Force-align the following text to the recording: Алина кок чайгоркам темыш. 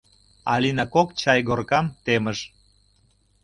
Алина 0.53 0.85
кок 0.93 1.09
чайгоркам 1.21 1.85
темыш. 2.03 2.39